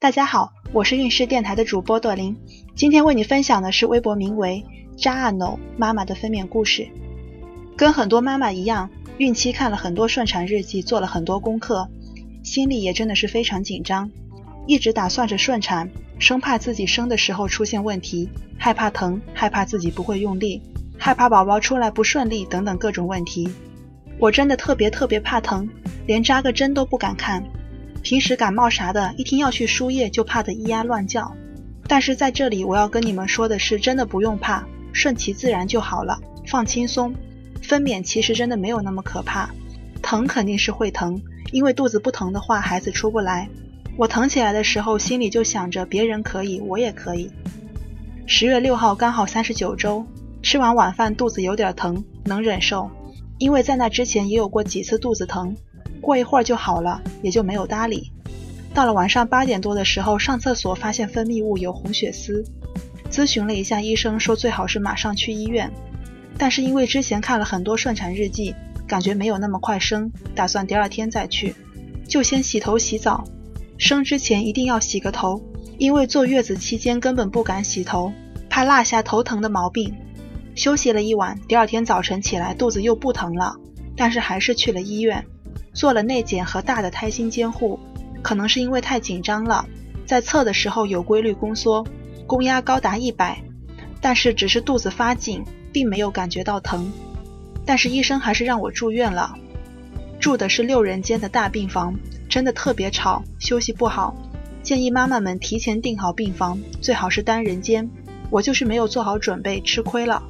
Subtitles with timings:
[0.00, 2.36] 大家好，我是运势电台的主播朵琳，
[2.76, 4.64] 今天为你分享的是微博名为
[4.96, 6.88] “扎阿诺妈妈”的分娩故事。
[7.76, 11.88] 跟很多妈妈一样，孕期看了很多顺产日记，做了很多功课，
[12.44, 14.08] 心里也真的是非常紧张，
[14.68, 20.62] 一直打算着顺产，生怕自己生的时候出现问题，害怕疼，害怕自己不会用力，
[20.96, 23.52] 害怕宝宝出来不顺利等等各种问题。
[24.20, 25.68] 我真的特别特别怕疼，
[26.06, 27.42] 连扎个针都不敢看。
[28.02, 31.32] 平时感冒啥的，一听要去输液就怕得咿呀乱叫。
[31.86, 37.14] 但是在这里，我要跟你们说的是，真的不用怕，顺其自然就好了，放轻松。
[37.62, 39.50] 分娩其实真的没有那么可怕，
[40.00, 41.20] 疼肯定是会疼，
[41.52, 43.48] 因为肚子不疼的话，孩子出不来。
[43.96, 47.30] 我疼起来的时候，心里就想着别人可以，我也可以。
[48.26, 50.06] 十月六号刚好三十九周，
[50.42, 52.90] 吃完晚饭肚子有点疼，能忍受，
[53.38, 55.56] 因为在那之前也有过几次肚子疼。
[56.00, 58.12] 过一会儿就好了，也就没有搭理。
[58.74, 62.44] 到了晚上八点多的时候，上厕所发现分泌物有红血丝，
[63.10, 65.70] 咨询了一下医生，说最好是马上去医院。
[66.36, 68.54] 但是因为之前看了很多顺产日记，
[68.86, 71.54] 感觉没有那么快生，打算第二天再去，
[72.06, 73.24] 就先洗头洗澡。
[73.76, 75.42] 生之前一定要洗个头，
[75.78, 78.12] 因为坐月子期间根本不敢洗头，
[78.48, 79.92] 怕落下头疼的毛病。
[80.54, 83.56] 休息了一晚，第二天早晨起来肚子又不疼了，
[83.96, 85.24] 但是还是去了医院。
[85.78, 87.78] 做了内检和大的胎心监护，
[88.20, 89.64] 可能是因为太紧张了，
[90.04, 91.86] 在测的时候有规律宫缩，
[92.26, 93.40] 宫压高达一百，
[94.00, 96.90] 但是只是肚子发紧，并没有感觉到疼。
[97.64, 99.32] 但是医生还是让我住院了，
[100.18, 101.94] 住的是六人间的大病房，
[102.28, 104.16] 真的特别吵，休息不好。
[104.64, 107.88] 建议妈妈们提前订好病房，最好是单人间。
[108.30, 110.20] 我就是没有做好准备，吃亏了。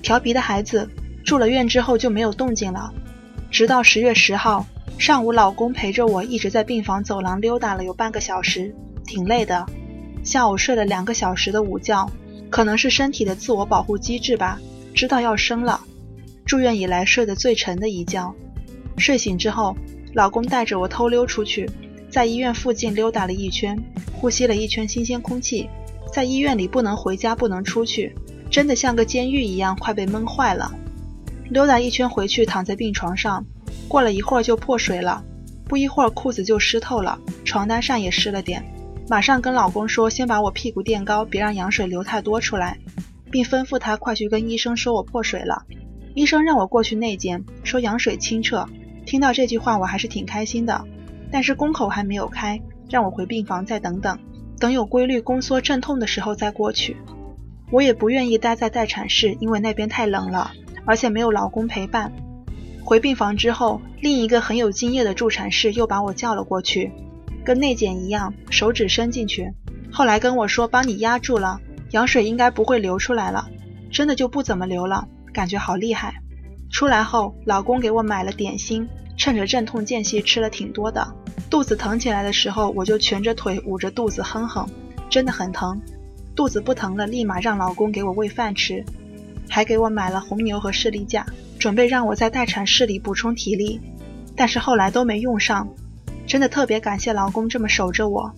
[0.00, 0.88] 调皮的孩子
[1.22, 2.90] 住了院之后就没有动静了。
[3.50, 4.64] 直到十月十号
[4.96, 8.74] 上午，老公陪着我一直在病房走廊溜达了有半个小时，
[9.06, 9.66] 挺累的。
[10.22, 12.08] 下午睡了两个小时的午觉，
[12.48, 14.60] 可能是身体的自我保护机制吧。
[14.94, 15.80] 知道要生了，
[16.44, 18.34] 住院以来睡得最沉的一觉。
[18.98, 19.74] 睡醒之后，
[20.14, 21.68] 老公带着我偷溜出去，
[22.10, 23.76] 在医院附近溜达了一圈，
[24.12, 25.68] 呼吸了一圈新鲜空气。
[26.12, 28.14] 在医院里不能回家，不能出去，
[28.50, 30.70] 真的像个监狱一样，快被闷坏了。
[31.50, 33.44] 溜达一圈回去，躺在病床上，
[33.88, 35.24] 过了一会儿就破水了，
[35.64, 38.64] 不一会儿裤子就湿透了，床单上也湿了点，
[39.08, 42.78] 马上跟老公说先把我屁股垫高，别让羊水流太多出来，
[43.32, 45.64] 并吩咐他快去跟医生说我破水了。
[46.14, 48.64] 医生让我过去内检，说羊水清澈。
[49.04, 50.84] 听到这句话我还是挺开心的，
[51.32, 54.16] 但是宫口还没有开，让我回病房再等等，
[54.60, 56.96] 等有规律宫缩阵痛的时候再过去。
[57.72, 60.52] 我也不愿意待在待产室，因为那边太冷了。
[60.90, 62.12] 而且没有老公陪伴，
[62.82, 66.90] 回病房之后，另一个很有经验的助产士又把我叫了过去，
[67.44, 69.52] 跟内检一样，手指伸进去，
[69.92, 71.60] 后来跟我说帮你压住了，
[71.92, 73.48] 羊水应该不会流出来了，
[73.92, 76.12] 真的就不怎么流了，感觉好厉害。
[76.72, 81.06] 出来后，老公给我买了点心，趁着阵痛间隙吃了挺多的。
[81.48, 84.68] 肚子疼起来的时候，我就蜷着腿捂着肚子哼哼，
[85.08, 85.80] 真的很疼。
[86.34, 88.84] 肚子不疼了，立马让老公给我喂饭吃。
[89.50, 91.26] 还给我买了红牛和士力架，
[91.58, 93.80] 准备让我在待产室里补充体力，
[94.36, 95.68] 但是后来都没用上。
[96.26, 98.32] 真的特别感谢老公这么守着我。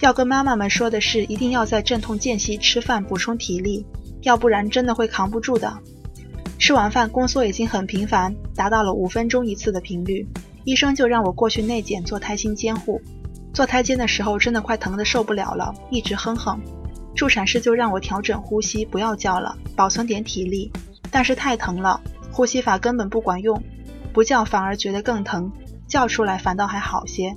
[0.00, 3.86] 要跟妈妈们说的是，一定要在阵痛间隙吃饭补充体力，
[4.22, 5.78] 要不然真的会扛不住的。
[6.58, 10.26] 吃完饭宫缩已经很频繁，达到了五分钟一次的频率，
[10.64, 13.00] 医生就让我过去内检做胎心监护。
[13.54, 16.60] 做胎监的时候真的快疼得受不了了，一直哼哼。
[17.18, 20.70] 助产士就让我调整呼吸，不要叫了，保存点体力。
[21.10, 23.60] 但是太疼了，呼吸法根本不管用，
[24.12, 25.50] 不叫反而觉得更疼，
[25.88, 27.34] 叫出来反倒还好些。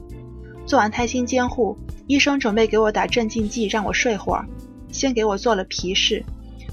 [0.67, 1.75] 做完胎心监护，
[2.05, 4.45] 医生准备给我打镇静剂，让我睡会儿。
[4.91, 6.23] 先给我做了皮试，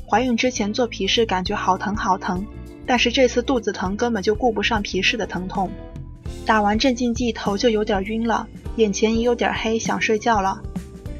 [0.06, 2.44] 怀孕之前做皮试感觉好疼好疼，
[2.84, 5.70] 但是这次肚子疼根本就顾不上皮试的疼痛。
[6.44, 10.60] 打完镇静剂头就有点晕了，眼前也有点黑，想睡觉了。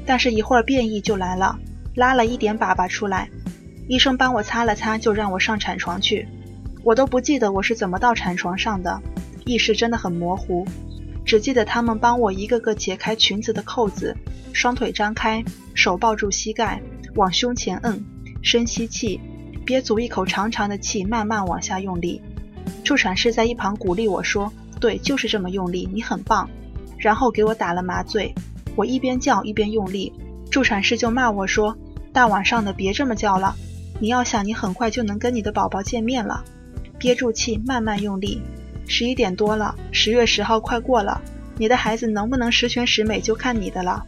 [0.05, 1.57] 但是一会儿变异就来了。
[1.99, 3.29] 拉了一点粑粑出来，
[3.89, 6.25] 医生帮我擦了擦，就让我上产床去。
[6.81, 9.01] 我都不记得我是怎么到产床上的，
[9.43, 10.65] 意识真的很模糊，
[11.25, 14.15] 只记得他们帮我一个个解开裙子的扣子，
[14.53, 15.43] 双腿张开，
[15.73, 16.81] 手抱住膝盖，
[17.15, 18.01] 往胸前摁，
[18.41, 19.19] 深吸气，
[19.65, 22.21] 憋足一口长长的气，慢慢往下用力。
[22.81, 24.49] 助产士在一旁鼓励我说
[24.79, 26.49] ：“对，就是这么用力，你很棒。”
[26.97, 28.33] 然后给我打了麻醉，
[28.77, 30.13] 我一边叫一边用力，
[30.49, 31.77] 助产士就骂我说。
[32.11, 33.55] 大晚上的别这么叫了，
[33.99, 36.43] 你要想你很快就能跟你的宝宝见面了，
[36.97, 38.41] 憋住气慢慢用力。
[38.87, 41.21] 十一点多了，十月十号快过了，
[41.57, 44.03] 你的孩子能不能十全十美就看你的了。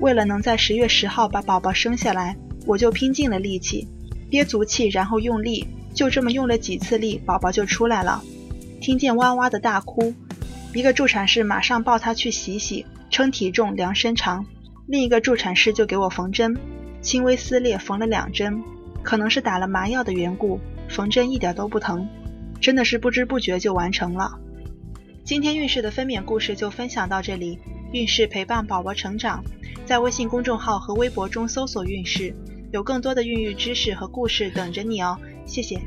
[0.00, 2.36] 为了能在十月十号把宝宝生下来，
[2.66, 3.86] 我就拼尽了力气，
[4.30, 8.22] 憋足气，然后用力，就这么用了几次力，宝宝就出来了。
[8.80, 10.14] 听见哇哇的大哭，
[10.72, 14.44] 一个助产士马上抱他去洗洗，称体重，量身长。
[14.86, 16.56] 另一个助产士就给我缝针，
[17.04, 18.64] 轻微撕裂，缝了两针，
[19.02, 20.58] 可能是打了麻药的缘故，
[20.88, 22.08] 缝针一点都不疼，
[22.62, 24.38] 真的是不知不觉就完成了。
[25.22, 27.58] 今天运势的分娩故事就分享到这里，
[27.92, 29.44] 运势陪伴宝宝成长，
[29.84, 32.34] 在微信公众号和微博中搜索“运势”，
[32.72, 35.78] 有更多的孕育知识和故事等着你哦，谢谢。